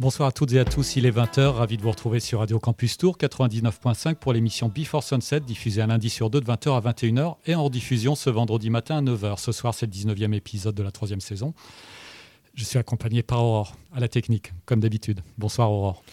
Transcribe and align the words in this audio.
Bonsoir 0.00 0.28
à 0.28 0.32
toutes 0.32 0.52
et 0.52 0.60
à 0.60 0.64
tous, 0.64 0.94
il 0.94 1.06
est 1.06 1.10
20h, 1.10 1.40
ravi 1.48 1.76
de 1.76 1.82
vous 1.82 1.90
retrouver 1.90 2.20
sur 2.20 2.38
Radio 2.38 2.60
Campus 2.60 2.98
Tour 2.98 3.16
99.5 3.18 4.14
pour 4.14 4.32
l'émission 4.32 4.68
Before 4.68 5.02
Sunset, 5.02 5.40
diffusée 5.40 5.82
un 5.82 5.88
lundi 5.88 6.08
sur 6.08 6.30
deux 6.30 6.40
de 6.40 6.46
20h 6.46 6.76
à 6.76 6.92
21h 6.92 7.34
et 7.46 7.56
en 7.56 7.68
diffusion 7.68 8.14
ce 8.14 8.30
vendredi 8.30 8.70
matin 8.70 8.98
à 8.98 9.02
9h. 9.02 9.40
Ce 9.40 9.50
soir, 9.50 9.74
c'est 9.74 9.86
le 9.86 9.92
19e 9.92 10.34
épisode 10.34 10.76
de 10.76 10.84
la 10.84 10.92
troisième 10.92 11.20
saison. 11.20 11.52
Je 12.54 12.62
suis 12.62 12.78
accompagné 12.78 13.24
par 13.24 13.42
Aurore, 13.42 13.74
à 13.92 13.98
la 13.98 14.06
technique, 14.06 14.52
comme 14.66 14.78
d'habitude. 14.78 15.20
Bonsoir 15.36 15.72
Aurore. 15.72 16.04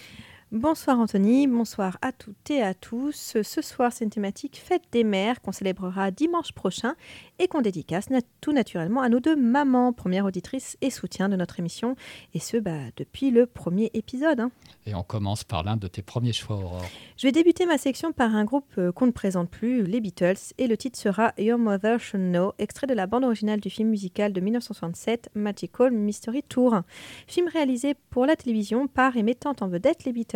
Bonsoir 0.51 0.99
Anthony, 0.99 1.47
bonsoir 1.47 1.97
à 2.03 2.11
toutes 2.11 2.51
et 2.51 2.61
à 2.61 2.75
tous. 2.75 3.35
Ce 3.41 3.61
soir, 3.63 3.91
c'est 3.91 4.05
une 4.05 4.11
thématique 4.11 4.61
Fête 4.63 4.83
des 4.91 5.03
mères 5.03 5.41
qu'on 5.41 5.51
célébrera 5.51 6.11
dimanche 6.11 6.51
prochain 6.51 6.93
et 7.39 7.47
qu'on 7.47 7.63
dédicace 7.63 8.09
tout 8.41 8.53
naturellement 8.53 9.01
à 9.01 9.09
nos 9.09 9.19
deux 9.19 9.35
mamans, 9.35 9.91
première 9.91 10.23
auditrice 10.23 10.77
et 10.81 10.91
soutien 10.91 11.29
de 11.29 11.35
notre 11.35 11.59
émission, 11.59 11.95
et 12.35 12.39
ce 12.39 12.57
bah, 12.57 12.77
depuis 12.95 13.31
le 13.31 13.47
premier 13.47 13.89
épisode. 13.95 14.39
Hein. 14.39 14.51
Et 14.85 14.93
on 14.93 15.01
commence 15.01 15.43
par 15.43 15.63
l'un 15.63 15.77
de 15.77 15.87
tes 15.87 16.03
premiers 16.03 16.31
choix, 16.31 16.57
Aurore. 16.57 16.85
Je 17.17 17.25
vais 17.25 17.31
débuter 17.31 17.65
ma 17.65 17.79
section 17.79 18.11
par 18.11 18.35
un 18.35 18.45
groupe 18.45 18.71
euh, 18.77 18.91
qu'on 18.91 19.07
ne 19.07 19.11
présente 19.11 19.49
plus, 19.49 19.83
les 19.83 19.99
Beatles, 19.99 20.53
et 20.59 20.67
le 20.67 20.77
titre 20.77 20.99
sera 20.99 21.33
Your 21.39 21.57
Mother 21.57 21.99
Should 21.99 22.21
Know, 22.21 22.53
extrait 22.59 22.85
de 22.85 22.93
la 22.93 23.07
bande 23.07 23.23
originale 23.23 23.59
du 23.59 23.71
film 23.71 23.89
musical 23.89 24.31
de 24.31 24.39
1967, 24.41 25.31
Magical 25.33 25.91
Mystery 25.91 26.43
Tour, 26.43 26.81
film 27.25 27.47
réalisé 27.47 27.95
pour 28.11 28.27
la 28.27 28.35
télévision 28.35 28.87
par 28.87 29.17
et 29.17 29.23
mettant 29.23 29.55
en 29.59 29.67
vedette 29.67 30.05
les 30.05 30.13
Beatles. 30.13 30.34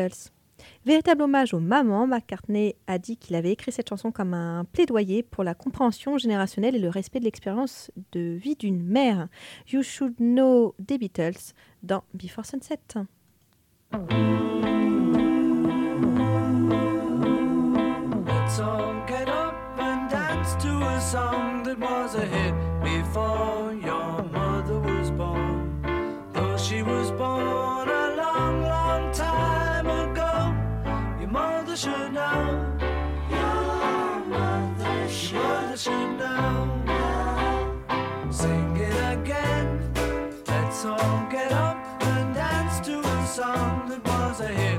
Véritable 0.86 1.22
hommage 1.22 1.54
aux 1.54 1.60
mamans, 1.60 2.08
McCartney 2.08 2.76
a 2.88 2.98
dit 2.98 3.18
qu'il 3.18 3.36
avait 3.36 3.52
écrit 3.52 3.72
cette 3.72 3.90
chanson 3.90 4.12
comme 4.12 4.34
un 4.34 4.66
plaidoyer 4.66 5.24
pour 5.24 5.44
la 5.44 5.54
compréhension 5.54 6.18
générationnelle 6.18 6.76
et 6.76 6.80
le 6.80 6.90
respect 6.90 7.20
de 7.20 7.26
l'expérience 7.26 7.92
de 8.12 8.20
vie 8.20 8.56
d'une 8.56 8.84
mère. 8.84 9.28
You 9.72 9.84
Should 9.84 10.16
Know 10.18 10.76
des 10.80 10.98
Beatles 10.98 11.54
dans 11.84 12.04
Before 12.14 12.46
Sunset. 12.46 12.80
miles 44.40 44.52
ahead. 44.52 44.79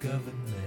Government? 0.00 0.65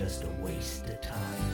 Just 0.00 0.24
a 0.24 0.42
waste 0.42 0.88
of 0.88 0.98
time. 1.02 1.50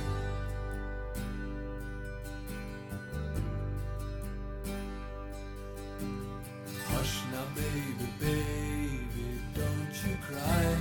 Hush 6.85 7.15
now, 7.33 7.43
baby, 7.57 8.09
baby, 8.21 9.41
don't 9.53 9.97
you 10.07 10.17
cry. 10.23 10.77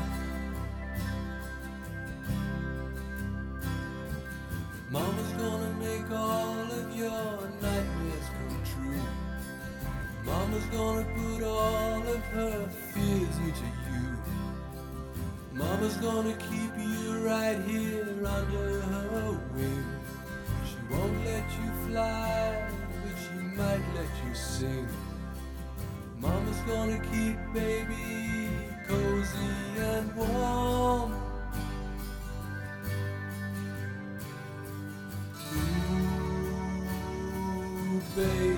Mama's 4.92 5.32
gonna 5.32 5.74
make 5.80 6.12
all 6.12 6.72
of 6.72 6.96
your 6.96 7.50
nightmares 7.64 8.28
come 8.38 8.62
true. 8.74 9.02
Mama's 10.24 10.66
gonna 10.66 11.06
put 11.16 11.44
all 11.44 12.08
of 12.14 12.22
her 12.26 12.70
fears. 12.94 13.05
Mama's 15.86 16.02
gonna 16.02 16.34
keep 16.50 16.76
you 16.80 17.28
right 17.28 17.60
here 17.62 18.08
under 18.26 18.82
her 18.82 19.40
wing. 19.54 19.86
She 20.66 20.78
won't 20.90 21.24
let 21.24 21.44
you 21.44 21.70
fly, 21.88 22.72
but 23.04 23.16
she 23.22 23.38
might 23.56 23.84
let 23.94 24.10
you 24.28 24.34
sing. 24.34 24.88
Mama's 26.20 26.62
gonna 26.62 27.00
keep 27.12 27.38
baby 27.54 28.50
cozy 28.88 29.78
and 29.78 30.16
warm. 30.16 31.14
Ooh, 37.94 38.02
babe. 38.16 38.55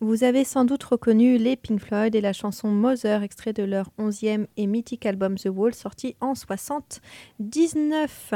Vous 0.00 0.24
avez 0.24 0.42
sans 0.44 0.64
doute 0.64 0.82
reconnu 0.84 1.38
les 1.38 1.56
Pink 1.56 1.80
Floyd 1.80 2.14
et 2.14 2.20
la 2.20 2.34
chanson 2.34 2.68
Mother, 2.68 3.22
extrait 3.22 3.52
de 3.52 3.62
leur 3.62 3.90
11e 3.98 4.46
et 4.56 4.66
mythique 4.66 5.06
album 5.06 5.36
The 5.36 5.48
Wall, 5.50 5.72
sorti 5.72 6.16
en 6.20 6.34
79. 6.34 8.34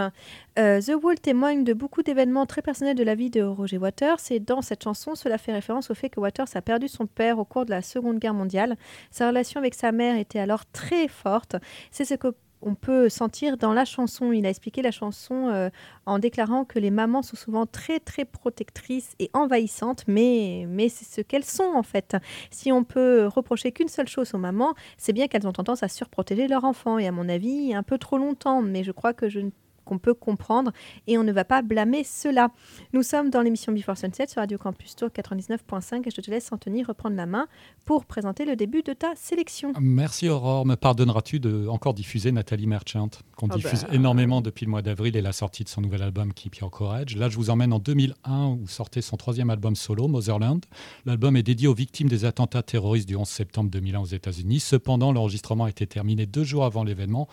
Euh, 0.58 0.80
The 0.80 0.92
Wall 1.02 1.20
témoigne 1.20 1.64
de 1.64 1.74
beaucoup 1.74 2.02
d'événements 2.02 2.46
très 2.46 2.62
personnels 2.62 2.96
de 2.96 3.02
la 3.02 3.14
vie 3.14 3.28
de 3.28 3.42
Roger 3.42 3.78
Waters 3.78 4.18
et 4.30 4.40
dans 4.40 4.62
cette 4.62 4.84
chanson, 4.84 5.14
cela 5.14 5.36
fait 5.36 5.52
référence 5.52 5.90
au 5.90 5.94
fait 5.94 6.08
que 6.08 6.20
Waters 6.20 6.48
a 6.54 6.62
perdu 6.62 6.88
son 6.88 7.06
père 7.06 7.38
au 7.38 7.44
cours 7.44 7.66
de 7.66 7.70
la 7.70 7.82
Seconde 7.82 8.18
Guerre 8.18 8.34
mondiale. 8.34 8.76
Sa 9.10 9.28
relation 9.28 9.58
avec 9.58 9.74
sa 9.74 9.92
mère 9.92 10.16
était 10.16 10.38
alors 10.38 10.64
très 10.72 11.08
forte. 11.08 11.56
C'est 11.90 12.04
ce 12.04 12.14
que 12.14 12.28
on 12.62 12.74
peut 12.74 13.08
sentir 13.08 13.56
dans 13.56 13.72
la 13.72 13.84
chanson. 13.84 14.32
Il 14.32 14.46
a 14.46 14.50
expliqué 14.50 14.82
la 14.82 14.90
chanson 14.90 15.48
euh, 15.48 15.70
en 16.06 16.18
déclarant 16.18 16.64
que 16.64 16.78
les 16.78 16.90
mamans 16.90 17.22
sont 17.22 17.36
souvent 17.36 17.66
très 17.66 18.00
très 18.00 18.24
protectrices 18.24 19.14
et 19.18 19.30
envahissantes, 19.32 20.04
mais, 20.06 20.66
mais 20.68 20.88
c'est 20.88 21.04
ce 21.04 21.20
qu'elles 21.20 21.44
sont 21.44 21.72
en 21.74 21.82
fait. 21.82 22.16
Si 22.50 22.72
on 22.72 22.84
peut 22.84 23.26
reprocher 23.26 23.72
qu'une 23.72 23.88
seule 23.88 24.08
chose 24.08 24.34
aux 24.34 24.38
mamans, 24.38 24.74
c'est 24.96 25.12
bien 25.12 25.28
qu'elles 25.28 25.46
ont 25.46 25.52
tendance 25.52 25.82
à 25.82 25.88
surprotéger 25.88 26.48
leur 26.48 26.64
enfant, 26.64 26.98
et 26.98 27.06
à 27.06 27.12
mon 27.12 27.28
avis, 27.28 27.74
un 27.74 27.82
peu 27.82 27.98
trop 27.98 28.18
longtemps, 28.18 28.62
mais 28.62 28.84
je 28.84 28.92
crois 28.92 29.12
que 29.12 29.28
je 29.28 29.40
ne 29.40 29.50
qu'on 29.88 29.98
peut 29.98 30.14
comprendre 30.14 30.70
et 31.06 31.16
on 31.16 31.24
ne 31.24 31.32
va 31.32 31.44
pas 31.44 31.62
blâmer 31.62 32.04
cela. 32.04 32.50
Nous 32.92 33.02
sommes 33.02 33.30
dans 33.30 33.40
l'émission 33.40 33.72
Before 33.72 33.96
Sunset 33.96 34.26
sur 34.28 34.40
Radio 34.40 34.58
Campus 34.58 34.94
Tour 34.94 35.08
99.5 35.08 36.06
et 36.06 36.10
je 36.14 36.20
te 36.20 36.30
laisse 36.30 36.52
Anthony 36.52 36.84
reprendre 36.84 37.16
la 37.16 37.24
main 37.24 37.48
pour 37.86 38.04
présenter 38.04 38.44
le 38.44 38.54
début 38.54 38.82
de 38.82 38.92
ta 38.92 39.14
sélection. 39.16 39.72
Merci 39.80 40.28
Aurore. 40.28 40.66
Me 40.66 40.74
pardonneras-tu 40.74 41.40
de 41.40 41.66
encore 41.68 41.94
diffuser 41.94 42.32
Nathalie 42.32 42.66
Merchant, 42.66 43.08
qu'on 43.36 43.48
Ah 43.48 43.56
diffuse 43.56 43.84
bah. 43.84 43.94
énormément 43.94 44.42
depuis 44.42 44.66
le 44.66 44.70
mois 44.70 44.82
d'avril 44.82 45.16
et 45.16 45.22
la 45.22 45.32
sortie 45.32 45.64
de 45.64 45.70
son 45.70 45.80
nouvel 45.80 46.02
album 46.02 46.34
Keep 46.34 46.56
Your 46.56 46.70
Courage. 46.70 47.16
Là, 47.16 47.30
je 47.30 47.36
vous 47.36 47.48
emmène 47.48 47.72
en 47.72 47.78
2001 47.78 48.48
où 48.48 48.68
sortait 48.68 49.00
son 49.00 49.16
troisième 49.16 49.48
album 49.48 49.74
solo, 49.74 50.06
Motherland. 50.06 50.66
L'album 51.06 51.34
est 51.36 51.42
dédié 51.42 51.66
aux 51.66 51.74
victimes 51.74 52.08
des 52.08 52.26
attentats 52.26 52.62
terroristes 52.62 53.08
du 53.08 53.16
11 53.16 53.26
septembre 53.26 53.70
2001 53.70 54.00
aux 54.00 54.04
États-Unis. 54.04 54.60
Cependant, 54.60 55.12
l'enregistrement 55.12 55.64
a 55.64 55.70
été 55.70 55.86
terminé 55.86 56.26
deux 56.26 56.44
jours 56.44 56.66
avant 56.66 56.84
l'événement, 56.84 57.26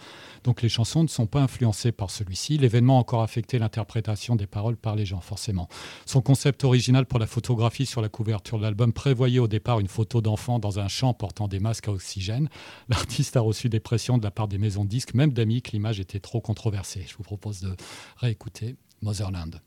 donc 0.45 0.61
les 0.61 0.69
chansons 0.69 1.03
ne 1.03 1.09
sont 1.09 1.27
pas 1.27 1.41
influencées 1.41 1.91
par 1.91 2.09
celui-ci. 2.09 2.44
L'événement 2.49 2.97
a 2.97 2.99
encore 3.01 3.21
affecté 3.21 3.59
l'interprétation 3.59 4.35
des 4.35 4.47
paroles 4.47 4.77
par 4.77 4.95
les 4.95 5.05
gens, 5.05 5.19
forcément. 5.19 5.67
Son 6.05 6.21
concept 6.21 6.63
original 6.63 7.05
pour 7.05 7.19
la 7.19 7.27
photographie 7.27 7.85
sur 7.85 8.01
la 8.01 8.09
couverture 8.09 8.57
de 8.57 8.63
l'album 8.63 8.93
prévoyait 8.93 9.39
au 9.39 9.47
départ 9.47 9.79
une 9.79 9.87
photo 9.87 10.21
d'enfant 10.21 10.59
dans 10.59 10.79
un 10.79 10.87
champ 10.87 11.13
portant 11.13 11.47
des 11.47 11.59
masques 11.59 11.87
à 11.87 11.91
oxygène. 11.91 12.49
L'artiste 12.89 13.35
a 13.37 13.41
reçu 13.41 13.69
des 13.69 13.79
pressions 13.79 14.17
de 14.17 14.23
la 14.23 14.31
part 14.31 14.47
des 14.47 14.57
maisons 14.57 14.83
de 14.83 14.89
disques, 14.89 15.13
même 15.13 15.33
d'amis, 15.33 15.61
que 15.61 15.71
l'image 15.71 15.99
était 15.99 16.19
trop 16.19 16.41
controversée. 16.41 17.05
Je 17.07 17.15
vous 17.17 17.23
propose 17.23 17.61
de 17.61 17.75
réécouter 18.17 18.75
Motherland. 19.01 19.61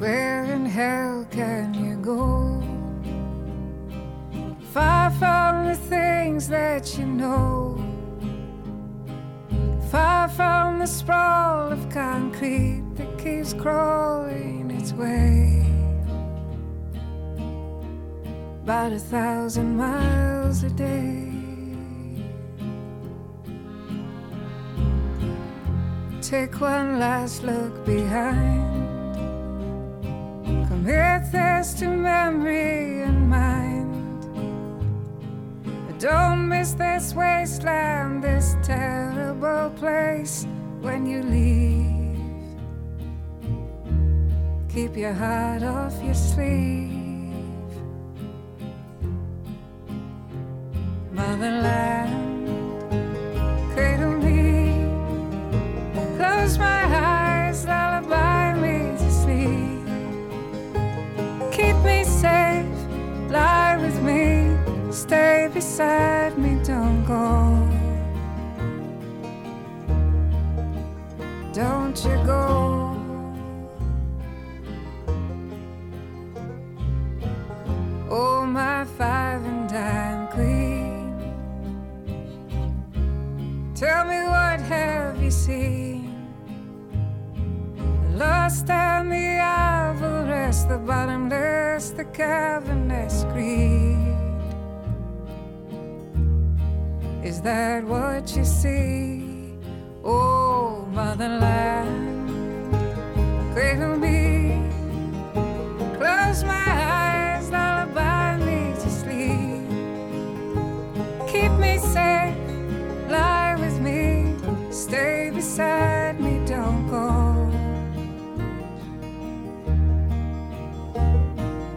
Where 0.00 0.44
in 0.44 0.64
hell 0.64 1.26
can 1.30 1.74
you 1.74 1.94
go? 1.96 2.62
Far 4.72 5.10
from 5.10 5.66
the 5.66 5.74
things 5.74 6.48
that 6.48 6.96
you 6.96 7.04
know. 7.04 7.76
Far 9.90 10.30
from 10.30 10.78
the 10.78 10.86
sprawl 10.86 11.70
of 11.70 11.90
concrete 11.90 12.82
that 12.94 13.18
keeps 13.18 13.52
crawling 13.52 14.70
its 14.70 14.94
way. 14.94 15.66
About 18.62 18.92
a 18.92 18.98
thousand 18.98 19.76
miles 19.76 20.62
a 20.62 20.70
day. 20.70 21.30
Take 26.22 26.58
one 26.58 26.98
last 26.98 27.42
look 27.42 27.84
behind. 27.84 28.89
Commit 30.80 31.30
this 31.30 31.74
to 31.74 31.88
memory 31.88 33.02
and 33.02 33.28
mind. 33.28 34.22
Don't 35.98 36.48
miss 36.48 36.72
this 36.72 37.12
wasteland, 37.12 38.24
this 38.24 38.56
terrible 38.62 39.68
place 39.76 40.46
when 40.80 41.04
you 41.04 41.22
leave. 41.22 42.16
Keep 44.70 44.96
your 44.96 45.12
heart 45.12 45.62
off 45.62 46.02
your 46.02 46.14
sleeve. 46.14 46.88
Motherland, 51.12 51.99
beside 65.80 66.36
me, 66.38 66.52
don't 66.62 67.04
go. 67.06 67.24
Don't 71.52 71.98
you 72.04 72.16
go. 72.32 72.44
Oh, 78.10 78.44
my 78.46 78.84
five 78.98 79.42
and 79.44 79.68
dime 79.68 80.28
queen. 80.34 81.16
Tell 83.74 84.04
me 84.04 84.20
what 84.34 84.60
have 84.60 85.22
you 85.22 85.30
seen? 85.30 86.14
Lost 88.16 88.68
and 88.68 89.10
the 89.10 89.28
avarice, 89.40 90.64
the 90.64 90.78
bottomless, 90.78 91.90
the 91.90 92.04
cavernous 92.04 93.24
greed. 93.32 93.79
Is 97.40 97.44
that 97.44 97.84
what 97.84 98.36
you 98.36 98.44
see? 98.44 99.56
Oh, 100.04 100.86
motherland, 100.92 102.28
cradle 103.54 103.96
me, 103.96 104.60
close 105.96 106.44
my 106.44 106.66
eyes, 106.68 107.50
lullaby 107.50 108.36
me 108.44 108.74
to 108.74 108.90
sleep. 108.90 109.64
Keep 111.32 111.52
me 111.52 111.78
safe, 111.78 112.36
lie 113.08 113.56
with 113.58 113.80
me, 113.80 114.34
stay 114.70 115.30
beside 115.34 116.20
me, 116.20 116.44
don't 116.44 116.90
go. 116.90 117.48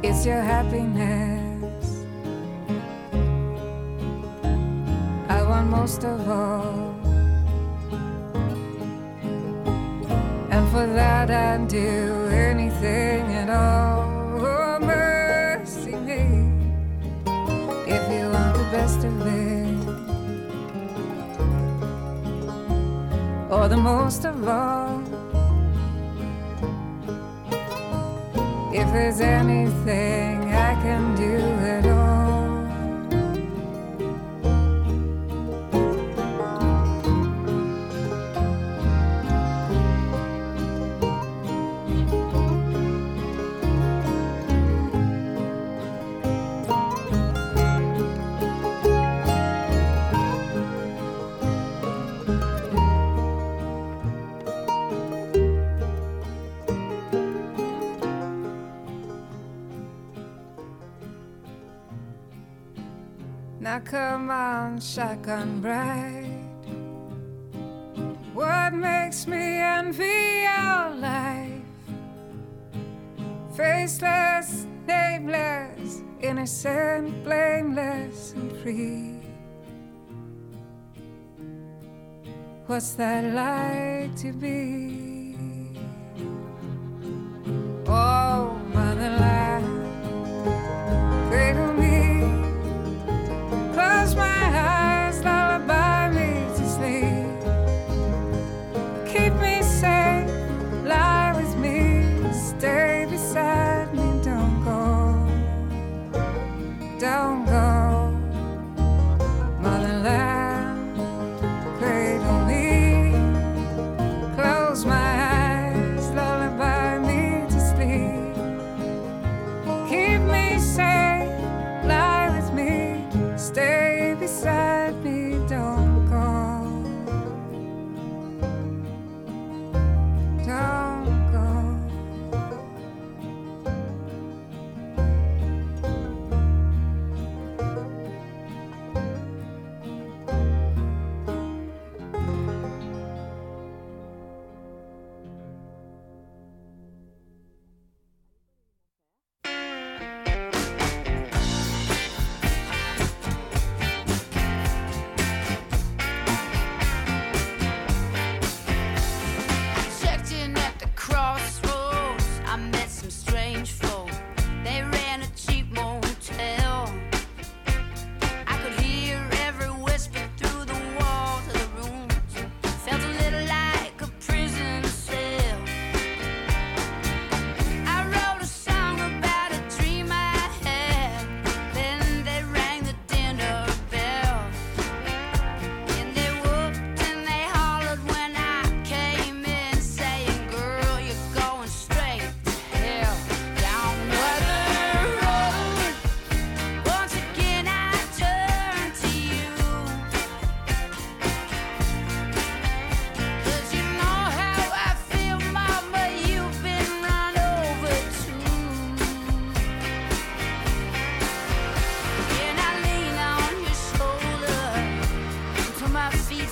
It's 0.03 0.25
your 0.25 0.41
happiness. 0.41 1.32
Most 5.75 6.03
of 6.03 6.29
all. 6.29 6.95
And 10.53 10.63
for 10.71 10.85
that 10.99 11.27
I'd 11.31 11.67
do 11.67 12.27
anything 12.49 13.23
at 13.41 13.49
all. 13.49 14.01
Oh, 14.45 14.79
mercy 14.79 15.95
me. 16.09 16.23
If 17.95 18.03
you 18.13 18.23
want 18.33 18.53
the 18.59 18.67
best 18.75 18.99
of 19.09 19.15
it. 19.41 19.77
Or 23.53 23.67
the 23.67 23.81
most 23.91 24.25
of 24.25 24.47
all. 24.47 25.01
If 28.79 28.87
there's 28.95 29.21
anything 29.21 30.35
I 30.69 30.71
can 30.85 31.03
do 31.15 31.35
at 31.75 31.85
all. 31.87 31.92
Now 63.73 63.79
come 63.79 64.29
on, 64.29 64.79
shotgun 64.79 65.59
bride. 65.59 66.29
What 68.35 68.71
makes 68.71 69.25
me 69.25 69.57
envy 69.57 70.43
your 70.45 70.93
life? 71.01 71.63
Faceless, 73.57 74.67
nameless, 74.85 76.03
innocent, 76.21 77.23
blameless, 77.23 78.33
and 78.33 78.51
free. 78.61 79.15
What's 82.67 82.93
that 82.93 83.23
like 83.33 84.15
to 84.17 84.33
be? 84.33 85.35
Oh, 87.87 88.52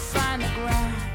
find 0.01 0.41
the 0.41 0.47
ground. 0.55 1.10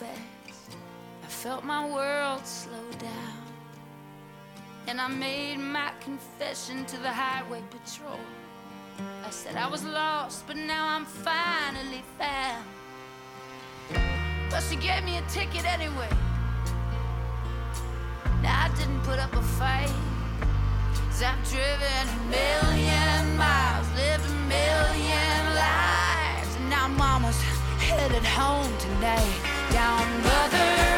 Fast. 0.00 0.76
I 1.22 1.26
felt 1.26 1.62
my 1.62 1.84
world 1.84 2.46
slow 2.46 2.90
down. 2.98 3.42
And 4.86 4.98
I 4.98 5.08
made 5.08 5.58
my 5.58 5.92
confession 6.00 6.86
to 6.86 6.96
the 6.96 7.12
highway 7.12 7.62
patrol. 7.70 8.24
I 9.26 9.30
said 9.30 9.56
I 9.56 9.68
was 9.68 9.84
lost, 9.84 10.46
but 10.46 10.56
now 10.56 10.88
I'm 10.88 11.04
finally 11.04 12.02
found. 12.18 12.64
But 14.50 14.62
she 14.62 14.76
gave 14.76 15.04
me 15.04 15.18
a 15.18 15.22
ticket 15.28 15.66
anyway. 15.66 16.12
Now 18.42 18.56
I 18.66 18.68
didn't 18.78 19.02
put 19.02 19.18
up 19.18 19.34
a 19.34 19.42
fight. 19.60 19.94
Cause 21.08 21.22
I've 21.22 21.42
driven 21.52 22.04
a 22.16 22.20
million 22.38 23.36
miles, 23.36 23.86
lived 24.00 24.24
a 24.24 24.36
million 24.56 25.40
lives. 25.68 26.56
And 26.56 26.70
now 26.70 26.88
mama's 26.88 27.40
headed 27.88 28.24
home 28.24 28.72
tonight 28.78 29.59
down 29.72 30.22
Mother 30.22 30.89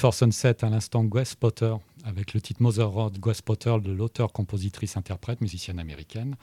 Before 0.00 0.14
Sunset, 0.14 0.64
à 0.64 0.70
l'instant, 0.70 1.04
Wes 1.04 1.34
Potter, 1.34 1.74
avec 2.04 2.32
le 2.32 2.40
titre 2.40 2.62
Mother 2.62 2.88
Road, 2.88 3.18
Wes 3.22 3.42
Potter, 3.42 3.76
de 3.84 3.92
l'auteur, 3.92 4.32
compositrice, 4.32 4.96
interprète, 4.96 5.42
musicienne 5.42 5.78
américaine, 5.78 6.36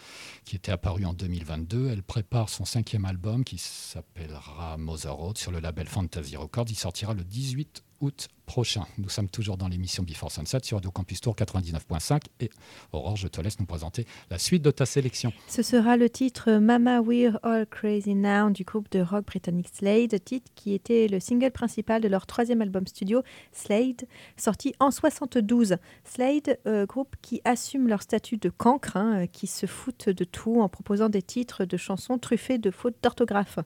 qui 0.45 0.55
était 0.55 0.71
apparue 0.71 1.05
en 1.05 1.13
2022. 1.13 1.89
Elle 1.89 2.03
prépare 2.03 2.49
son 2.49 2.65
cinquième 2.65 3.05
album 3.05 3.43
qui 3.43 3.57
s'appellera 3.57 4.77
Mother 4.77 5.11
Road 5.11 5.39
sur 5.39 5.51
le 5.51 5.59
label 5.59 5.87
Fantasy 5.87 6.37
Records. 6.37 6.67
Il 6.69 6.75
sortira 6.75 7.15
le 7.15 7.23
18 7.23 7.83
août 8.01 8.29
prochain. 8.47 8.85
Nous 8.97 9.09
sommes 9.09 9.27
toujours 9.27 9.57
dans 9.57 9.67
l'émission 9.67 10.03
Before 10.03 10.31
Sunset 10.31 10.59
sur 10.63 10.77
Radio 10.77 10.89
Campus 10.89 11.19
Tour 11.19 11.35
99.5. 11.35 12.21
Et 12.39 12.49
Aurore, 12.93 13.17
je 13.17 13.27
te 13.27 13.41
laisse 13.41 13.59
nous 13.59 13.65
présenter 13.65 14.07
la 14.31 14.39
suite 14.39 14.63
de 14.63 14.71
ta 14.71 14.85
sélection. 14.85 15.33
Ce 15.47 15.61
sera 15.61 15.97
le 15.97 16.09
titre 16.09 16.53
Mama 16.53 17.01
We're 17.01 17.37
All 17.43 17.65
Crazy 17.67 18.15
Now 18.15 18.49
du 18.49 18.63
groupe 18.63 18.89
de 18.89 19.01
rock 19.01 19.25
britannique 19.25 19.67
Slade, 19.73 20.23
titre 20.23 20.49
qui 20.55 20.73
était 20.73 21.07
le 21.07 21.19
single 21.19 21.51
principal 21.51 22.01
de 22.01 22.07
leur 22.07 22.25
troisième 22.25 22.61
album 22.61 22.87
studio, 22.87 23.21
Slade, 23.51 24.07
sorti 24.37 24.73
en 24.79 24.91
72. 24.91 25.75
Slade, 26.05 26.57
euh, 26.65 26.85
groupe 26.85 27.15
qui 27.21 27.41
assume 27.43 27.89
leur 27.89 28.01
statut 28.01 28.37
de 28.37 28.49
cancre, 28.49 28.95
hein, 28.95 29.23
euh, 29.23 29.25
qui 29.27 29.47
se 29.47 29.65
foutent 29.65 30.09
de 30.09 30.23
tout 30.23 30.61
en 30.61 30.69
proposant 30.69 31.09
des 31.09 31.21
titres 31.21 31.65
de 31.65 31.75
chansons 31.75 32.17
truffés 32.17 32.59
de 32.59 32.71
fautes 32.71 32.95
d'orthographe. 33.03 33.59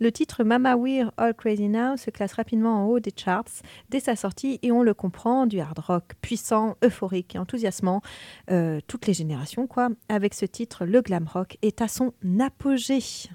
Le 0.00 0.10
titre 0.10 0.42
Mama 0.42 0.74
We're 0.76 1.12
All 1.16 1.34
Crazy 1.34 1.68
Now 1.68 1.96
se 1.96 2.10
classe 2.10 2.32
rapidement 2.32 2.82
en 2.82 2.86
haut 2.86 2.98
des 2.98 3.12
charts 3.14 3.44
dès 3.90 4.00
sa 4.00 4.16
sortie 4.16 4.58
et 4.62 4.72
on 4.72 4.82
le 4.82 4.94
comprend, 4.94 5.46
du 5.46 5.60
hard 5.60 5.78
rock 5.78 6.12
puissant, 6.20 6.76
euphorique 6.84 7.34
et 7.34 7.38
enthousiasmant, 7.38 8.02
euh, 8.50 8.80
toutes 8.86 9.06
les 9.06 9.14
générations 9.14 9.66
quoi. 9.66 9.88
Avec 10.08 10.34
ce 10.34 10.46
titre, 10.46 10.84
le 10.84 11.00
glam 11.00 11.26
rock 11.32 11.58
est 11.62 11.80
à 11.80 11.88
son 11.88 12.12
apogée. 12.40 13.28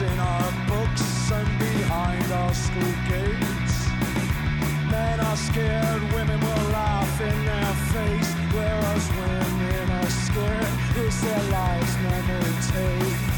In 0.00 0.18
our 0.20 0.52
books 0.68 1.32
and 1.32 1.58
behind 1.58 2.30
our 2.30 2.54
school 2.54 2.94
gates. 3.08 3.88
Men 4.90 5.18
are 5.18 5.36
scared, 5.36 6.02
women 6.12 6.38
will 6.38 6.70
laugh 6.70 7.20
in 7.20 7.44
their 7.44 7.74
face. 7.92 8.32
Whereas 8.52 9.08
women 9.10 9.90
are 9.90 10.10
scared, 10.10 11.04
it's 11.04 11.20
their 11.20 11.42
lives 11.50 11.96
will 12.02 12.58
take. 12.72 13.37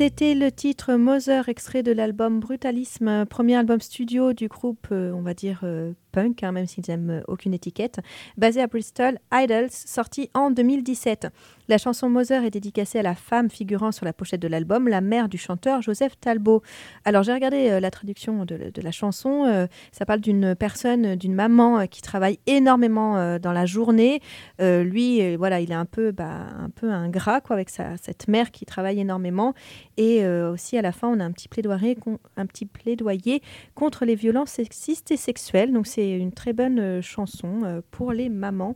C'était 0.00 0.34
le 0.34 0.50
titre 0.50 0.94
Mother, 0.94 1.50
extrait 1.50 1.82
de 1.82 1.92
l'album 1.92 2.40
Brutalisme, 2.40 3.26
premier 3.26 3.56
album 3.56 3.82
studio 3.82 4.32
du 4.32 4.48
groupe, 4.48 4.86
euh, 4.92 5.12
on 5.12 5.20
va 5.20 5.34
dire 5.34 5.60
euh, 5.64 5.92
punk, 6.10 6.42
hein, 6.42 6.52
même 6.52 6.66
s'ils 6.66 6.84
n'aiment 6.88 7.10
euh, 7.10 7.22
aucune 7.28 7.54
étiquette, 7.54 8.00
basé 8.36 8.60
à 8.60 8.66
Bristol, 8.66 9.18
Idols, 9.32 9.70
sorti 9.70 10.30
en 10.34 10.50
2017. 10.50 11.28
La 11.68 11.78
chanson 11.78 12.08
Mother 12.08 12.44
est 12.44 12.50
dédicacée 12.50 12.98
à 12.98 13.02
la 13.02 13.14
femme 13.14 13.48
figurant 13.48 13.92
sur 13.92 14.04
la 14.04 14.12
pochette 14.12 14.40
de 14.40 14.48
l'album, 14.48 14.88
la 14.88 15.00
mère 15.00 15.28
du 15.28 15.38
chanteur 15.38 15.82
Joseph 15.82 16.18
Talbot. 16.20 16.62
Alors 17.04 17.22
j'ai 17.22 17.32
regardé 17.32 17.70
euh, 17.70 17.80
la 17.80 17.90
traduction 17.90 18.44
de, 18.44 18.72
la 18.82 18.90
chanson, 18.90 19.44
euh, 19.46 19.66
ça 19.92 20.04
parle 20.04 20.20
d'une 20.20 20.54
personne, 20.54 21.14
d'une 21.16 21.34
maman 21.34 21.86
qui 21.86 22.02
travaille 22.02 22.38
énormément 22.46 23.38
dans 23.38 23.52
la 23.52 23.66
journée. 23.66 24.20
Lui, 24.58 25.36
voilà, 25.36 25.60
il 25.60 25.70
est 25.70 25.74
un 25.74 25.84
peu, 25.84 26.12
bah, 26.12 26.46
un 26.58 26.70
peu 26.70 26.90
ingrat 26.90 27.40
quoi, 27.40 27.54
avec 27.54 27.70
cette 27.70 28.28
mère 28.28 28.50
qui 28.50 28.64
travaille 28.64 29.00
énormément. 29.00 29.54
Et 29.96 30.26
aussi 30.26 30.76
à 30.76 30.82
la 30.82 30.92
fin, 30.92 31.08
on 31.08 31.20
a 31.20 31.24
un 31.24 31.32
petit 31.32 31.48
plaidoyer, 31.48 31.96
un 32.36 32.46
petit 32.46 32.66
plaidoyer 32.66 33.42
contre 33.74 34.04
les 34.04 34.14
violences 34.14 34.50
sexistes 34.50 35.10
et 35.10 35.16
sexuelles. 35.16 35.72
Donc 35.72 35.86
c'est 35.86 35.99
une 36.08 36.32
très 36.32 36.52
bonne 36.52 36.78
euh, 36.78 37.02
chanson 37.02 37.60
euh, 37.64 37.80
pour 37.90 38.12
les 38.12 38.28
mamans. 38.28 38.74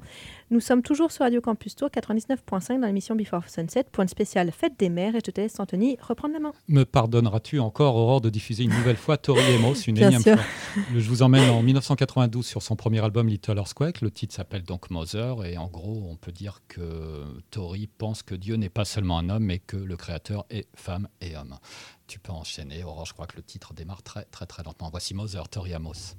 Nous 0.50 0.60
sommes 0.60 0.82
toujours 0.82 1.10
sur 1.10 1.24
Radio 1.24 1.40
Campus 1.40 1.74
Tour 1.74 1.88
99.5 1.88 2.80
dans 2.80 2.86
l'émission 2.86 3.16
Before 3.16 3.48
Sunset 3.48 3.84
pour 3.90 4.02
une 4.02 4.08
spéciale 4.08 4.52
Fête 4.52 4.78
des 4.78 4.88
mères. 4.88 5.14
Et 5.14 5.20
je 5.24 5.30
te 5.30 5.40
laisse, 5.40 5.58
Anthony, 5.58 5.96
reprendre 6.00 6.34
la 6.34 6.40
main. 6.40 6.52
Me 6.68 6.84
pardonneras-tu 6.84 7.58
encore, 7.58 7.96
Aurore, 7.96 8.20
de 8.20 8.30
diffuser 8.30 8.64
une 8.64 8.74
nouvelle 8.74 8.96
fois 8.96 9.16
Tori 9.16 9.40
Amos, 9.54 9.74
une 9.86 9.94
Bien 9.96 10.08
énième 10.08 10.22
sûr. 10.22 10.34
fois? 10.36 10.82
Je 10.94 11.08
vous 11.08 11.22
emmène 11.22 11.48
en 11.50 11.62
1992 11.62 12.46
sur 12.46 12.62
son 12.62 12.76
premier 12.76 13.00
album 13.02 13.28
Little 13.28 13.56
Earthquake. 13.56 14.00
Le 14.00 14.10
titre 14.10 14.34
s'appelle 14.34 14.62
donc 14.62 14.90
Mother. 14.90 15.44
Et 15.44 15.56
en 15.56 15.68
gros, 15.68 16.06
on 16.08 16.16
peut 16.16 16.32
dire 16.32 16.60
que 16.68 17.24
Tori 17.50 17.86
pense 17.86 18.22
que 18.22 18.34
Dieu 18.34 18.56
n'est 18.56 18.68
pas 18.68 18.84
seulement 18.84 19.18
un 19.18 19.30
homme, 19.30 19.44
mais 19.44 19.58
que 19.58 19.76
le 19.76 19.96
créateur 19.96 20.44
est 20.50 20.68
femme 20.74 21.08
et 21.20 21.36
homme. 21.36 21.56
Tu 22.06 22.18
peux 22.18 22.32
enchaîner, 22.32 22.84
Aurore. 22.84 23.06
Je 23.06 23.14
crois 23.14 23.26
que 23.26 23.36
le 23.36 23.42
titre 23.42 23.72
démarre 23.74 24.02
très, 24.02 24.24
très, 24.24 24.46
très 24.46 24.62
lentement. 24.62 24.90
Voici 24.90 25.14
Mother, 25.14 25.48
Tori 25.48 25.72
Amos. 25.74 26.14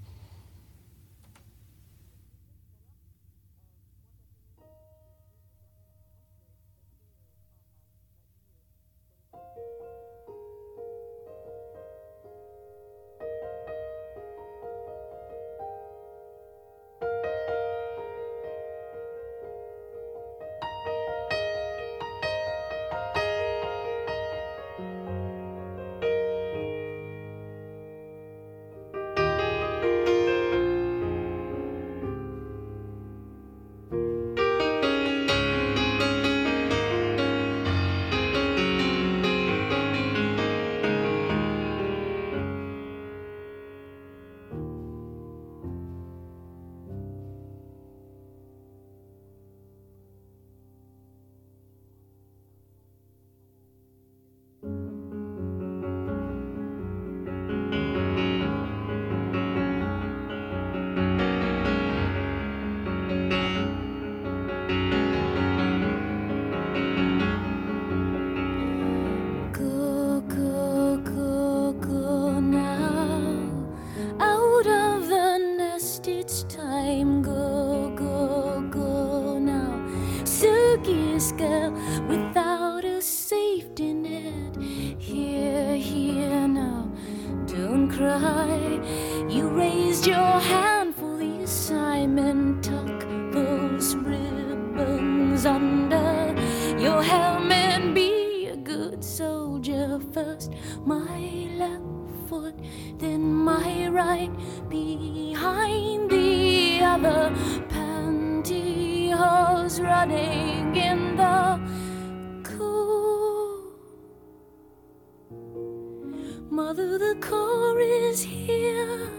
Mother, 116.55 116.97
the 116.97 117.15
car 117.19 117.77
is 117.81 118.21
here. 118.21 119.09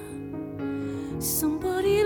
Somebody 1.18 2.02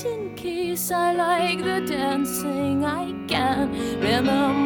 just 0.00 0.14
in 0.14 0.34
case 0.34 0.90
I 0.90 1.12
like 1.12 1.58
the 1.58 1.80
dancing 1.86 2.84
I 2.84 3.12
can. 3.26 3.70
Remember 4.00 4.59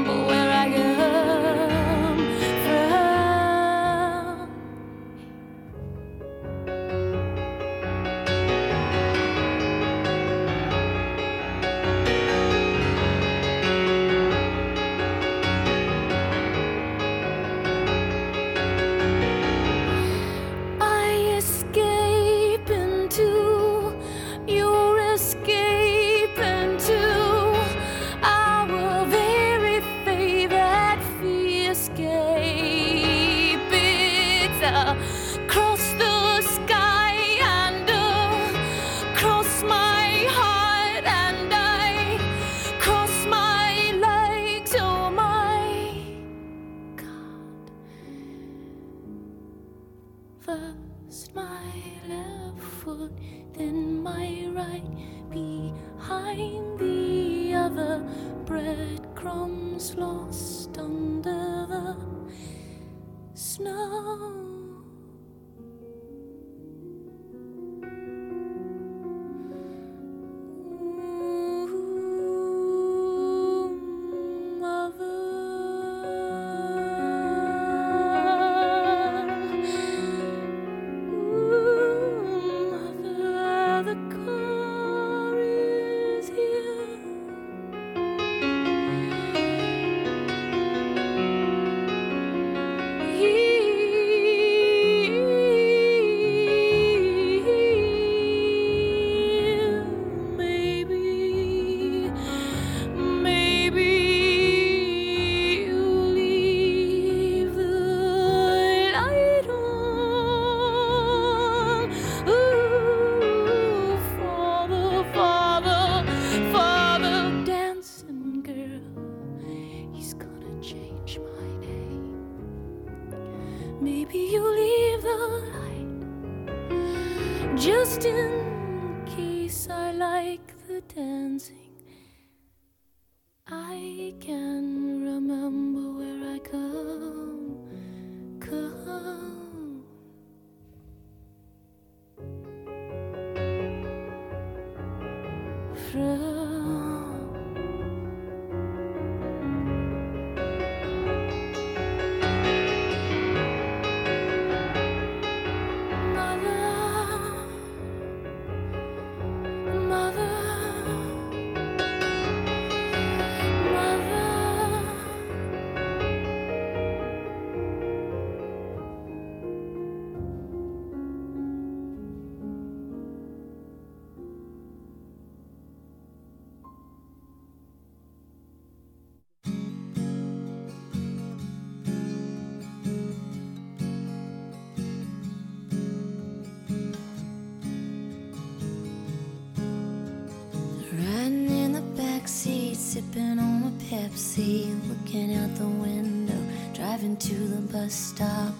stop 197.94 198.52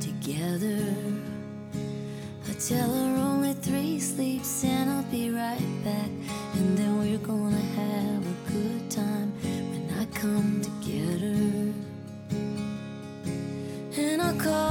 together. 0.00 0.94
I 2.48 2.52
tell 2.68 2.92
her 2.92 3.16
only 3.16 3.54
three 3.54 3.98
sleeps 3.98 4.64
and 4.64 4.90
I'll 4.90 5.02
be 5.04 5.30
right 5.30 5.70
back. 5.82 6.10
And 6.54 6.76
then 6.76 6.98
we're 6.98 7.18
gonna 7.18 7.56
have 7.56 8.22
a 8.34 8.50
good 8.52 8.90
time 8.90 9.32
when 9.70 9.88
I 9.98 10.04
come 10.14 10.60
to 10.60 10.70
get 10.86 11.20
her. 11.20 11.72
And 13.96 14.20
I'll 14.20 14.38
call 14.38 14.69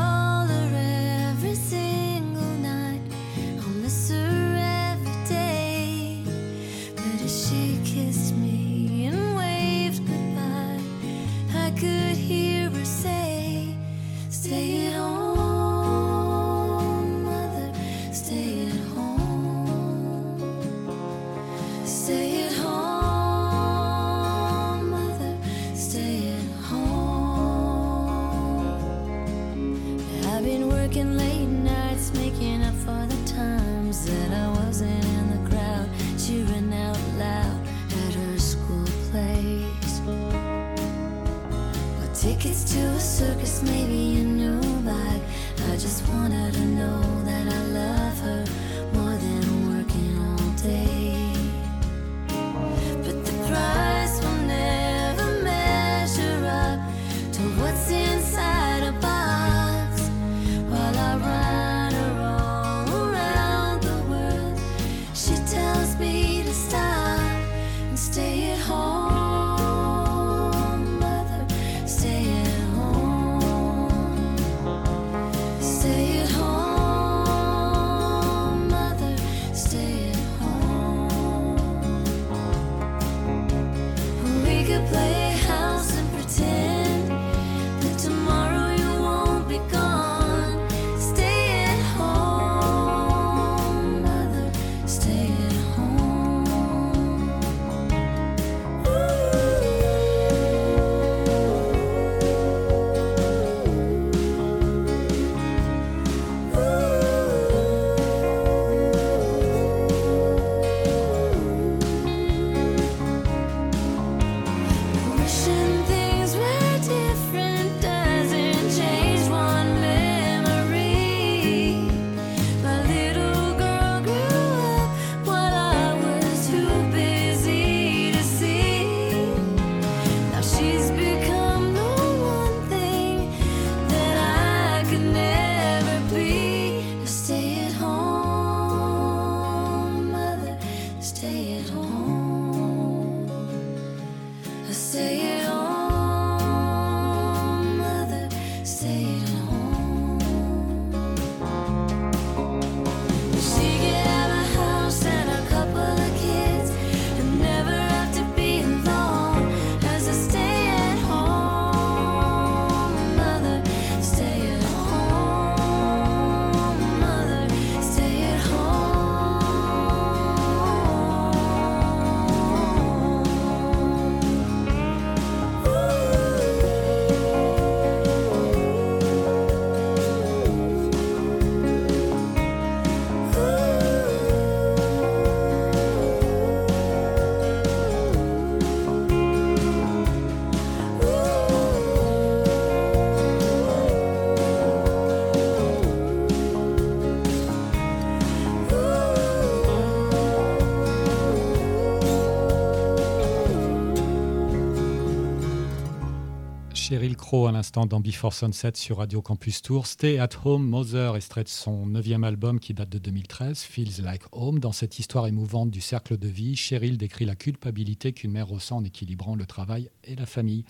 À 207.31 207.51
l'instant 207.51 207.85
dans 207.85 207.99
Before 207.99 208.33
Sunset 208.33 208.71
sur 208.73 208.97
Radio 208.97 209.21
Campus 209.21 209.61
Tour. 209.61 209.85
Stay 209.85 210.17
at 210.17 210.29
Home, 210.45 210.67
Mother, 210.67 211.15
extrait 211.15 211.43
de 211.43 211.47
son 211.47 211.85
neuvième 211.85 212.23
album 212.23 212.59
qui 212.59 212.73
date 212.73 212.89
de 212.89 212.97
2013, 212.97 213.59
Feels 213.61 214.01
Like 214.03 214.23
Home. 214.31 214.57
Dans 214.57 214.71
cette 214.71 214.97
histoire 214.97 215.27
émouvante 215.27 215.69
du 215.69 215.79
cercle 215.79 216.17
de 216.17 216.27
vie, 216.27 216.55
Cheryl 216.55 216.97
décrit 216.97 217.25
la 217.25 217.35
culpabilité 217.35 218.13
qu'une 218.13 218.31
mère 218.31 218.47
ressent 218.47 218.77
en 218.77 218.83
équilibrant 218.83 219.35
le 219.35 219.45
travail 219.45 219.91
et 220.05 220.15
la 220.15 220.25
famille. 220.25 220.65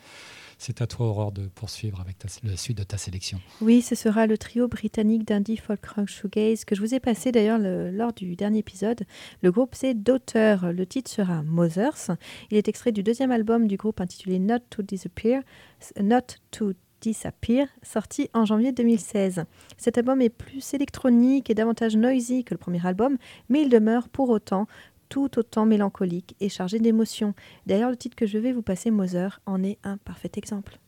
C'est 0.61 0.81
à 0.81 0.87
toi, 0.87 1.07
Aurore, 1.07 1.31
de 1.31 1.47
poursuivre 1.47 2.01
avec 2.01 2.17
la 2.43 2.57
suite 2.57 2.77
de 2.77 2.83
ta 2.83 2.97
sélection. 2.97 3.39
Oui, 3.61 3.81
ce 3.81 3.95
sera 3.95 4.27
le 4.27 4.37
trio 4.37 4.67
britannique 4.67 5.25
d'indie 5.25 5.55
folk 5.55 5.85
rock 5.85 6.09
shoegaze 6.09 6.65
que 6.65 6.75
je 6.75 6.81
vous 6.81 6.93
ai 6.93 6.99
passé 6.99 7.31
d'ailleurs 7.31 7.57
le- 7.59 7.91
lors 7.91 8.11
du 8.11 8.35
dernier 8.35 8.59
épisode. 8.59 9.05
Le 9.41 9.51
groupe 9.53 9.73
c'est 9.73 9.93
Daughter, 9.93 10.57
le 10.73 10.85
titre 10.85 11.09
sera 11.09 11.43
Mothers. 11.43 12.11
Il 12.51 12.57
est 12.57 12.67
extrait 12.67 12.91
du 12.91 13.03
deuxième 13.03 13.31
album 13.31 13.67
du 13.67 13.77
groupe 13.77 14.01
intitulé 14.01 14.37
Not 14.37 14.59
to 14.69 14.81
Disappear, 14.83 15.43
Not 15.97 16.35
to 16.51 16.73
Disappear, 17.01 17.67
sorti 17.81 18.29
en 18.33 18.43
janvier 18.43 18.73
2016. 18.73 19.45
Cet 19.77 19.97
album 19.97 20.21
est 20.21 20.27
plus 20.29 20.73
électronique 20.73 21.49
et 21.49 21.53
davantage 21.53 21.95
noisy 21.95 22.43
que 22.43 22.53
le 22.53 22.57
premier 22.57 22.85
album, 22.85 23.17
mais 23.47 23.61
il 23.61 23.69
demeure 23.69 24.09
pour 24.09 24.29
autant 24.29 24.67
tout 25.09 25.37
autant 25.39 25.65
mélancolique 25.65 26.35
et 26.39 26.49
chargé 26.49 26.79
d'émotions. 26.79 27.33
D'ailleurs, 27.65 27.89
le 27.89 27.97
titre 27.97 28.15
que 28.15 28.27
je 28.27 28.37
vais 28.37 28.53
vous 28.53 28.61
passer, 28.61 28.91
Mother, 28.91 29.41
en 29.45 29.63
est 29.63 29.79
un 29.83 29.97
parfait 29.97 30.31
exemple. 30.35 30.79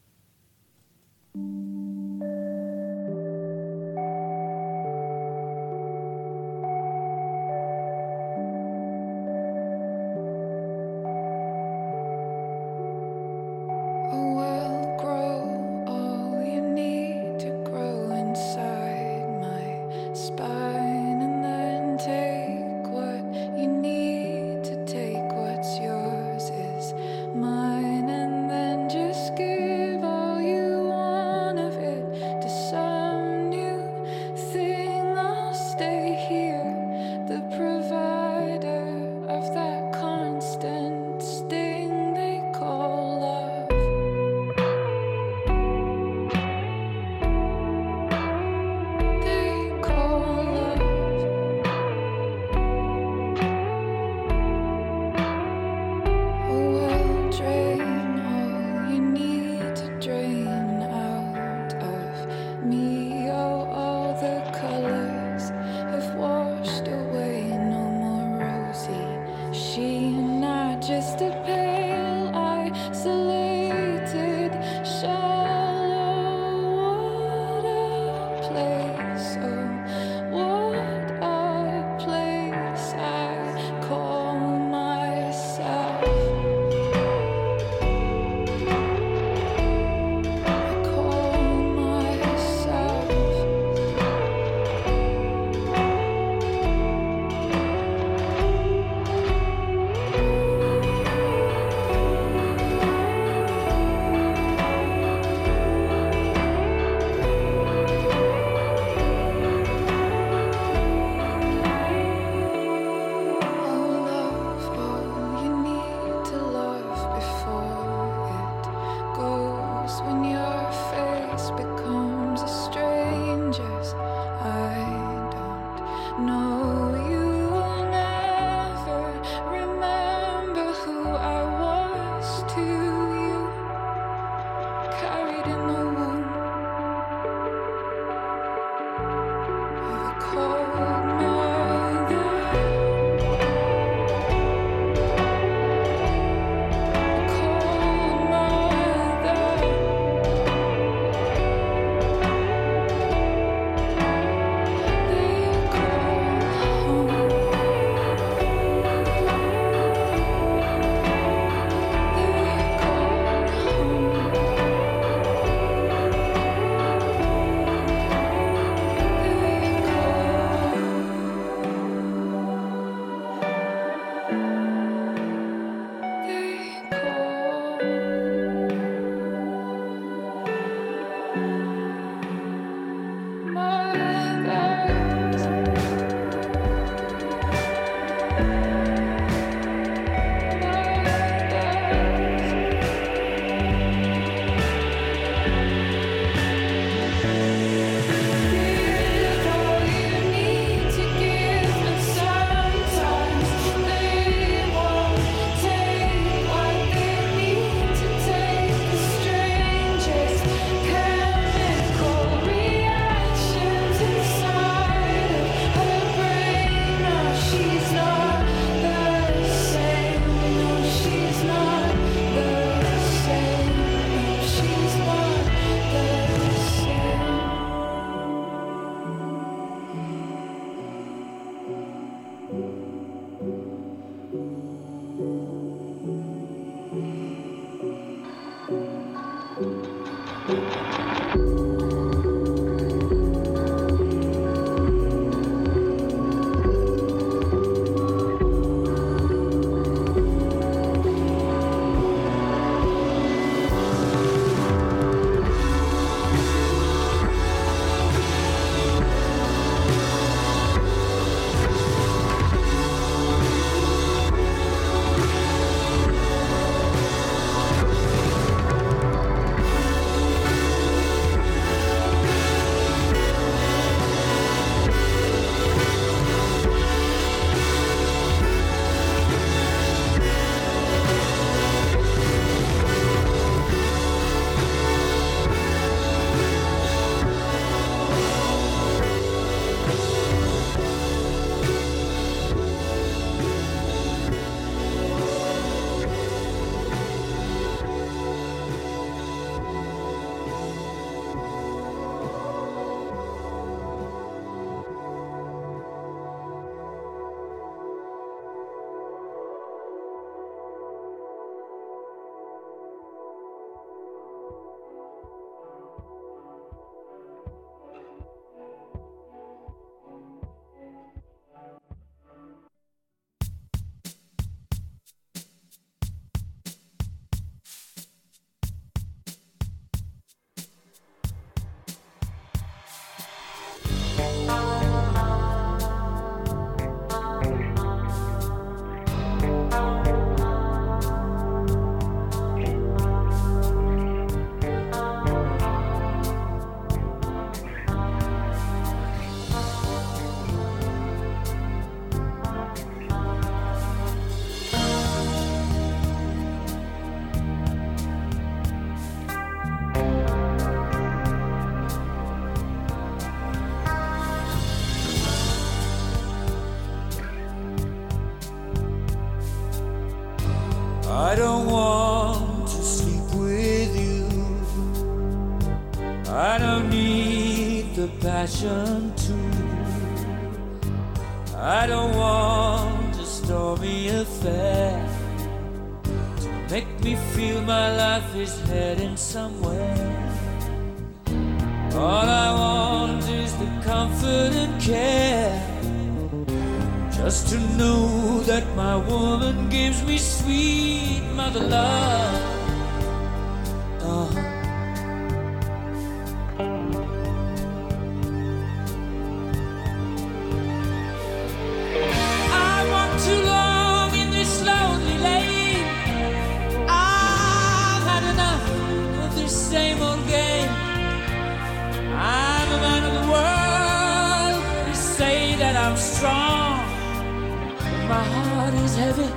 My 428.22 428.28
heart 428.28 428.74
is 428.86 428.96
heavy 428.96 429.32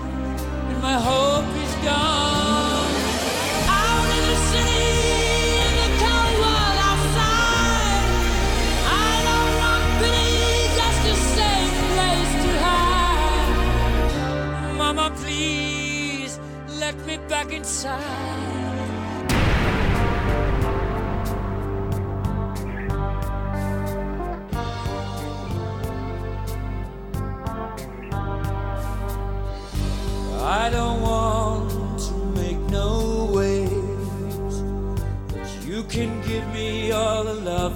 and 0.71 0.79
my 0.83 0.97
hope 1.09 1.51
is 1.65 1.75
gone. 1.89 2.93
Out 3.83 4.09
in 4.17 4.23
the 4.31 4.39
city, 4.51 4.89
the 5.81 5.89
cold 6.03 6.35
world 6.43 6.79
outside. 6.91 8.07
I 9.09 9.13
don't 9.29 9.53
want 9.63 9.85
pity, 10.01 10.37
just 10.81 11.03
a 11.13 11.17
safe 11.37 11.79
place 11.95 12.33
to 12.45 12.51
hide. 12.67 13.53
Mama, 14.77 15.07
please 15.23 16.33
let 16.83 16.97
me 17.07 17.17
back 17.33 17.49
inside. 17.53 18.64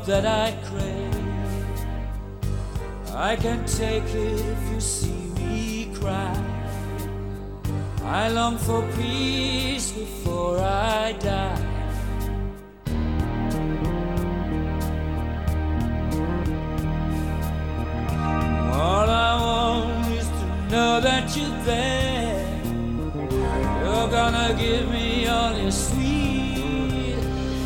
That 0.08 0.24
I 0.24 0.56
crave. 0.64 1.14
I 3.14 3.36
can 3.36 3.62
take 3.66 4.04
it 4.04 4.40
if 4.40 4.72
you 4.72 4.80
see 4.80 5.20
me 5.36 5.92
cry. 5.94 6.34
I 8.04 8.30
long 8.30 8.56
for 8.56 8.80
peace 8.96 9.92
before 9.92 10.60
I 10.60 11.12
die. 11.12 11.64
All 18.72 19.10
I 19.10 19.32
want 19.46 20.12
is 20.20 20.28
to 20.40 20.46
know 20.70 21.00
that 21.02 21.36
you're 21.36 21.58
there. 21.64 22.62
You're 23.84 24.10
gonna 24.18 24.56
give 24.58 24.90
me 24.90 25.28
all 25.28 25.54
your 25.54 25.70
sweet 25.70 27.18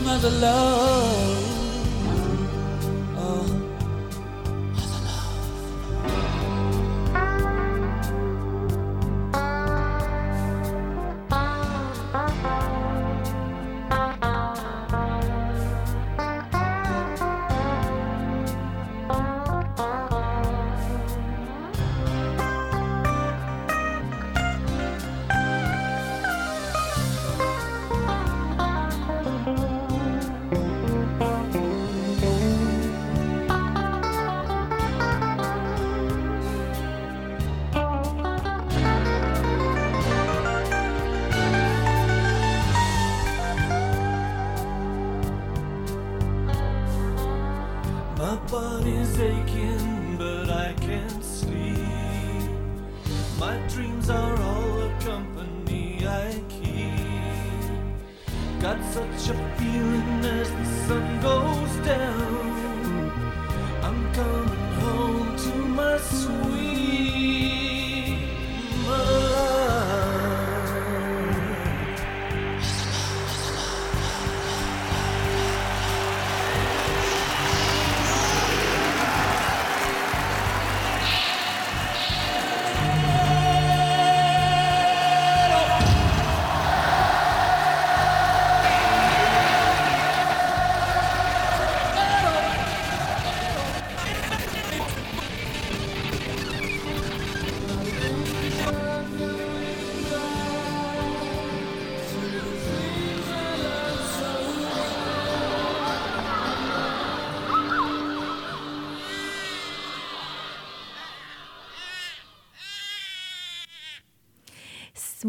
mother 0.05 0.31
love. 0.31 1.32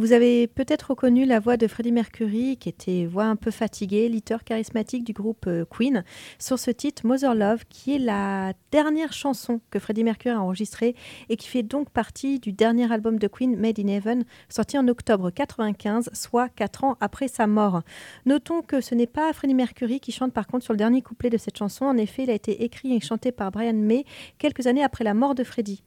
Vous 0.03 0.11
avez 0.11 0.47
peut-être 0.47 0.89
reconnu 0.89 1.23
la 1.23 1.39
voix 1.39 1.55
de 1.55 1.65
Freddie 1.65 1.93
Mercury, 1.93 2.57
qui 2.57 2.67
était 2.67 3.05
voix 3.05 3.23
un 3.23 3.37
peu 3.37 3.51
fatiguée, 3.51 4.09
leader 4.09 4.43
charismatique 4.43 5.05
du 5.05 5.13
groupe 5.13 5.45
euh, 5.47 5.63
Queen, 5.63 6.03
sur 6.39 6.59
ce 6.59 6.71
titre 6.71 7.07
Mother 7.07 7.33
Love, 7.33 7.63
qui 7.69 7.95
est 7.95 7.99
la 7.99 8.51
dernière 8.69 9.13
chanson 9.13 9.61
que 9.69 9.79
Freddie 9.79 10.03
Mercury 10.03 10.35
a 10.35 10.41
enregistrée 10.41 10.93
et 11.29 11.37
qui 11.37 11.47
fait 11.47 11.63
donc 11.63 11.89
partie 11.89 12.41
du 12.41 12.51
dernier 12.51 12.91
album 12.91 13.17
de 13.17 13.29
Queen, 13.29 13.55
Made 13.55 13.79
in 13.79 13.87
Heaven, 13.87 14.25
sorti 14.49 14.77
en 14.77 14.89
octobre 14.89 15.29
95, 15.29 16.09
soit 16.11 16.49
4 16.49 16.83
ans 16.83 16.97
après 16.99 17.29
sa 17.29 17.47
mort. 17.47 17.81
Notons 18.25 18.61
que 18.61 18.81
ce 18.81 18.95
n'est 18.95 19.07
pas 19.07 19.31
Freddie 19.31 19.53
Mercury 19.53 20.01
qui 20.01 20.11
chante 20.11 20.33
par 20.33 20.47
contre 20.47 20.65
sur 20.65 20.73
le 20.73 20.79
dernier 20.79 21.01
couplet 21.01 21.29
de 21.29 21.37
cette 21.37 21.57
chanson. 21.57 21.85
En 21.85 21.95
effet, 21.95 22.23
il 22.23 22.29
a 22.29 22.33
été 22.33 22.65
écrit 22.65 22.93
et 22.93 22.99
chanté 22.99 23.31
par 23.31 23.51
Brian 23.51 23.71
May 23.71 24.03
quelques 24.37 24.67
années 24.67 24.83
après 24.83 25.05
la 25.05 25.13
mort 25.13 25.33
de 25.33 25.45
Freddie. 25.45 25.81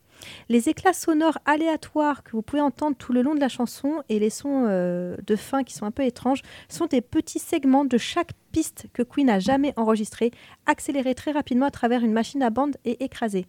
Les 0.49 0.69
éclats 0.69 0.93
sonores 0.93 1.39
aléatoires 1.45 2.23
que 2.23 2.33
vous 2.33 2.43
pouvez 2.43 2.63
entendre 2.63 2.97
tout 2.97 3.13
le 3.13 3.23
long 3.23 3.35
de 3.35 3.41
la 3.41 3.49
chanson 3.49 4.03
et 4.09 4.19
les 4.19 4.31
sons 4.31 4.67
euh, 4.67 5.17
de 5.27 5.37
fin 5.37 5.65
qui 5.65 5.75
sont 5.75 5.87
un 5.87 5.91
peu 5.91 6.05
étranges 6.05 6.43
sont 6.69 6.87
des 6.87 7.01
petits 7.01 7.39
segments 7.39 7.85
de 7.85 7.99
chaque 7.99 8.33
piste 8.53 8.87
que 8.95 9.03
Queen 9.03 9.27
n'a 9.27 9.39
jamais 9.39 9.75
enregistrée, 9.77 10.31
accélérés 10.65 11.15
très 11.15 11.31
rapidement 11.31 11.67
à 11.67 11.71
travers 11.71 12.03
une 12.03 12.13
machine 12.13 12.43
à 12.43 12.49
bande 12.49 12.77
et 12.85 13.05
écrasés. 13.05 13.47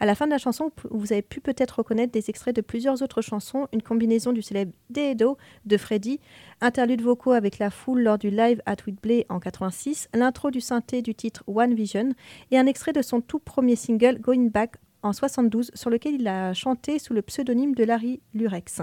À 0.00 0.06
la 0.06 0.14
fin 0.14 0.26
de 0.26 0.32
la 0.32 0.38
chanson, 0.38 0.70
vous 0.90 1.12
avez 1.12 1.22
pu 1.22 1.40
peut-être 1.40 1.78
reconnaître 1.78 2.12
des 2.12 2.28
extraits 2.28 2.54
de 2.54 2.60
plusieurs 2.60 3.00
autres 3.02 3.22
chansons, 3.22 3.68
une 3.72 3.82
combinaison 3.82 4.32
du 4.32 4.42
célèbre 4.42 4.72
Dedo 4.90 5.38
de 5.64 5.76
Freddie, 5.76 6.20
interludes 6.60 7.00
vocaux 7.00 7.32
avec 7.32 7.58
la 7.58 7.70
foule 7.70 8.02
lors 8.02 8.18
du 8.18 8.28
live 8.30 8.60
at 8.66 8.76
Wembley 8.86 9.24
en 9.28 9.40
86, 9.40 10.08
l'intro 10.14 10.50
du 10.50 10.60
synthé 10.60 11.00
du 11.00 11.14
titre 11.14 11.42
One 11.46 11.74
Vision 11.74 12.10
et 12.50 12.58
un 12.58 12.66
extrait 12.66 12.92
de 12.92 13.02
son 13.02 13.20
tout 13.20 13.38
premier 13.38 13.76
single 13.76 14.18
Going 14.20 14.48
Back 14.48 14.76
en 15.02 15.12
72 15.12 15.70
sur 15.74 15.90
lequel 15.90 16.14
il 16.14 16.28
a 16.28 16.54
chanté 16.54 16.98
sous 16.98 17.14
le 17.14 17.22
pseudonyme 17.22 17.74
de 17.74 17.84
Larry 17.84 18.20
Lurex. 18.34 18.82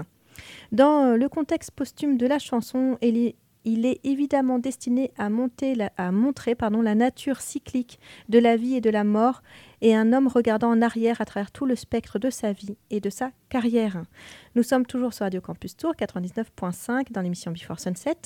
Dans 0.72 1.04
euh, 1.04 1.16
le 1.16 1.28
contexte 1.28 1.70
posthume 1.72 2.16
de 2.16 2.26
la 2.26 2.38
chanson, 2.38 2.98
il 3.02 3.16
est, 3.84 4.00
évidemment 4.04 4.58
destiné 4.58 5.10
à, 5.18 5.28
montrer 5.28 5.74
la 5.76 6.94
nature 6.94 7.40
cyclique 7.40 7.98
de 8.28 8.38
la 8.38 8.56
vie 8.56 8.76
et 8.76 8.80
de 8.80 8.88
la 8.88 9.04
mort 9.04 9.42
et 9.82 9.94
un 9.94 10.12
homme 10.12 10.26
regardant 10.26 10.70
en 10.70 10.80
arrière 10.80 11.20
à 11.20 11.26
travers 11.26 11.50
tout 11.50 11.66
le 11.66 11.76
spectre 11.76 12.18
de 12.18 12.30
sa 12.30 12.52
vie 12.52 12.76
et 12.90 13.00
de 13.00 13.10
sa 13.10 13.30
carrière. 13.50 14.02
Nous 14.54 14.62
sommes 14.62 14.86
toujours 14.86 15.12
sur 15.12 15.24
Radio 15.24 15.40
Campus 15.40 15.76
Tour 15.76 15.92
99.5 15.98 17.12
dans 17.12 17.20
l'émission 17.20 17.52
Before 17.52 17.78
Sunset. 17.78 18.16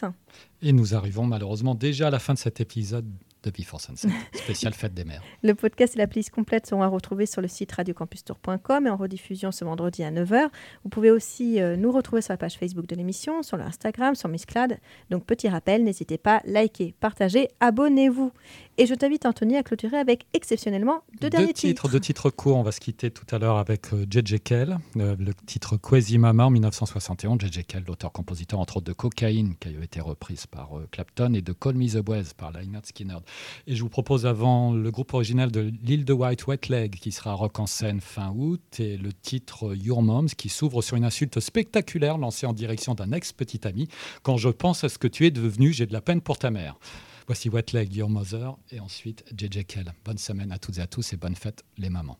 Et 0.62 0.72
nous 0.72 0.94
arrivons 0.94 1.26
malheureusement 1.26 1.74
déjà 1.74 2.06
à 2.06 2.10
la 2.10 2.20
fin 2.20 2.34
de 2.34 2.38
cet 2.38 2.60
épisode 2.60 3.06
de 3.42 3.50
Before 3.50 3.80
Sunset, 3.80 4.08
spécial 4.34 4.74
fête 4.74 4.94
des 4.94 5.04
mères. 5.04 5.22
Le 5.42 5.54
podcast 5.54 5.96
et 5.96 5.98
la 5.98 6.06
playlist 6.06 6.30
complète 6.30 6.66
seront 6.66 6.82
à 6.82 6.86
retrouver 6.86 7.26
sur 7.26 7.40
le 7.40 7.48
site 7.48 7.72
radiocampustour.com 7.72 8.86
et 8.86 8.90
en 8.90 8.96
rediffusion 8.96 9.52
ce 9.52 9.64
vendredi 9.64 10.02
à 10.04 10.10
9h. 10.10 10.48
Vous 10.84 10.90
pouvez 10.90 11.10
aussi 11.10 11.60
euh, 11.60 11.76
nous 11.76 11.92
retrouver 11.92 12.22
sur 12.22 12.32
la 12.32 12.36
page 12.36 12.58
Facebook 12.58 12.86
de 12.86 12.96
l'émission, 12.96 13.42
sur 13.42 13.56
le 13.56 13.64
Instagram, 13.64 14.14
sur 14.14 14.28
Miss 14.28 14.46
Clad. 14.46 14.78
Donc 15.10 15.24
petit 15.24 15.48
rappel, 15.48 15.84
n'hésitez 15.84 16.18
pas, 16.18 16.40
likez, 16.44 16.94
partagez, 17.00 17.48
abonnez-vous. 17.60 18.32
Et 18.78 18.86
je 18.86 18.94
t'invite 18.94 19.26
Anthony 19.26 19.56
à 19.56 19.62
clôturer 19.62 19.98
avec 19.98 20.26
exceptionnellement 20.32 21.02
deux, 21.20 21.28
derniers 21.28 21.52
titres, 21.52 21.88
deux 21.90 22.00
titres 22.00 22.30
courts. 22.30 22.56
On 22.56 22.62
va 22.62 22.72
se 22.72 22.80
quitter 22.80 23.10
tout 23.10 23.26
à 23.34 23.38
l'heure 23.38 23.58
avec 23.58 23.92
euh, 23.92 24.06
J.J. 24.08 24.40
Kell, 24.40 24.78
euh, 24.96 25.14
le 25.18 25.34
titre 25.46 25.76
Crazy 25.76 26.16
Mama 26.16 26.46
en 26.46 26.50
1971. 26.50 27.38
J.J. 27.40 27.64
Kell, 27.64 27.84
l'auteur-compositeur 27.86 28.58
entre 28.58 28.78
autres 28.78 28.86
de 28.86 28.94
Cocaine, 28.94 29.56
qui 29.60 29.68
a 29.68 29.84
été 29.84 30.00
reprise 30.00 30.46
par 30.46 30.78
euh, 30.78 30.88
Clapton, 30.90 31.34
et 31.34 31.42
de 31.42 31.52
Call 31.52 31.74
Me 31.74 31.86
the 31.86 31.98
Boys 31.98 32.32
par 32.34 32.50
Lynyrd 32.50 32.86
Skynyrd. 32.86 33.22
Et 33.66 33.74
je 33.74 33.82
vous 33.82 33.88
propose 33.88 34.26
avant 34.26 34.72
le 34.72 34.90
groupe 34.90 35.14
original 35.14 35.50
de 35.50 35.72
l'île 35.82 36.04
de 36.04 36.12
White, 36.12 36.46
Wet 36.46 36.68
Leg, 36.68 36.94
qui 36.94 37.12
sera 37.12 37.34
rock 37.34 37.58
en 37.58 37.66
scène 37.66 38.00
fin 38.00 38.30
août, 38.30 38.80
et 38.80 38.96
le 38.96 39.12
titre 39.12 39.74
Your 39.74 40.02
Moms, 40.02 40.26
qui 40.26 40.48
s'ouvre 40.48 40.82
sur 40.82 40.96
une 40.96 41.04
insulte 41.04 41.40
spectaculaire 41.40 42.18
lancée 42.18 42.46
en 42.46 42.52
direction 42.52 42.94
d'un 42.94 43.12
ex-petit 43.12 43.66
ami. 43.66 43.88
Quand 44.22 44.36
je 44.36 44.48
pense 44.48 44.84
à 44.84 44.88
ce 44.88 44.98
que 44.98 45.08
tu 45.08 45.26
es 45.26 45.30
devenu, 45.30 45.72
j'ai 45.72 45.86
de 45.86 45.92
la 45.92 46.00
peine 46.00 46.20
pour 46.20 46.38
ta 46.38 46.50
mère. 46.50 46.78
Voici 47.26 47.48
Wet 47.48 47.66
Leg, 47.72 47.94
Your 47.94 48.10
Mother, 48.10 48.56
et 48.70 48.80
ensuite 48.80 49.24
J.J. 49.36 49.64
Kell. 49.64 49.92
Bonne 50.04 50.18
semaine 50.18 50.52
à 50.52 50.58
toutes 50.58 50.78
et 50.78 50.82
à 50.82 50.86
tous, 50.86 51.12
et 51.12 51.16
bonne 51.16 51.36
fête 51.36 51.64
les 51.78 51.88
mamans. 51.88 52.18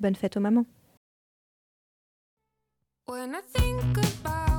Bonne 0.00 0.14
fête 0.14 0.36
aux 0.36 0.40
mamans. 0.40 0.66
When 3.08 3.34
I 3.34 3.40
think 3.54 3.96
about 3.98 4.57